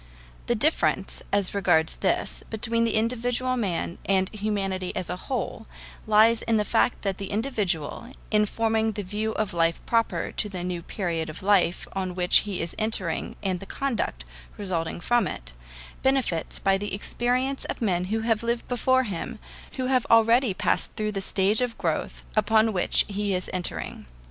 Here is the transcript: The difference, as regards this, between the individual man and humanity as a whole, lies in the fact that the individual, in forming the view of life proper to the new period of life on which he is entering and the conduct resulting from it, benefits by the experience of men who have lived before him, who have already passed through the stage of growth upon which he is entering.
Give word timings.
The 0.47 0.55
difference, 0.55 1.21
as 1.31 1.53
regards 1.53 1.97
this, 1.97 2.43
between 2.49 2.85
the 2.85 2.95
individual 2.95 3.55
man 3.55 3.99
and 4.03 4.29
humanity 4.33 4.95
as 4.95 5.11
a 5.11 5.15
whole, 5.15 5.67
lies 6.07 6.41
in 6.41 6.57
the 6.57 6.65
fact 6.65 7.03
that 7.03 7.19
the 7.19 7.29
individual, 7.29 8.11
in 8.31 8.47
forming 8.47 8.93
the 8.93 9.03
view 9.03 9.33
of 9.33 9.53
life 9.53 9.79
proper 9.85 10.31
to 10.31 10.49
the 10.49 10.63
new 10.63 10.81
period 10.81 11.29
of 11.29 11.43
life 11.43 11.87
on 11.93 12.15
which 12.15 12.37
he 12.49 12.63
is 12.63 12.73
entering 12.79 13.35
and 13.43 13.59
the 13.59 13.67
conduct 13.67 14.25
resulting 14.57 15.01
from 15.01 15.27
it, 15.27 15.53
benefits 16.01 16.57
by 16.57 16.79
the 16.79 16.95
experience 16.95 17.65
of 17.65 17.79
men 17.79 18.05
who 18.05 18.21
have 18.21 18.41
lived 18.41 18.67
before 18.67 19.03
him, 19.03 19.37
who 19.73 19.85
have 19.85 20.07
already 20.09 20.51
passed 20.55 20.95
through 20.95 21.11
the 21.11 21.21
stage 21.21 21.61
of 21.61 21.77
growth 21.77 22.23
upon 22.35 22.73
which 22.73 23.05
he 23.07 23.35
is 23.35 23.51
entering. 23.53 24.07